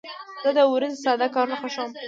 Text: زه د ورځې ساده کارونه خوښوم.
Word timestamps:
زه 0.43 0.49
د 0.57 0.59
ورځې 0.73 0.97
ساده 1.03 1.27
کارونه 1.35 1.55
خوښوم. 1.61 1.91